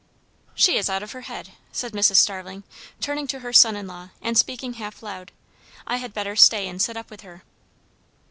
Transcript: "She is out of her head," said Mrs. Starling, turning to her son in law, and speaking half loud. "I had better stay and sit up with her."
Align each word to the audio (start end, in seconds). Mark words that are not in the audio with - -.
"She 0.55 0.77
is 0.79 0.89
out 0.89 1.03
of 1.03 1.11
her 1.11 1.29
head," 1.29 1.51
said 1.71 1.91
Mrs. 1.91 2.15
Starling, 2.15 2.63
turning 2.99 3.27
to 3.27 3.41
her 3.41 3.53
son 3.53 3.75
in 3.75 3.85
law, 3.85 4.09
and 4.19 4.35
speaking 4.35 4.73
half 4.81 5.03
loud. 5.03 5.31
"I 5.85 5.97
had 5.97 6.11
better 6.11 6.35
stay 6.35 6.67
and 6.67 6.81
sit 6.81 6.97
up 6.97 7.11
with 7.11 7.21
her." 7.21 7.43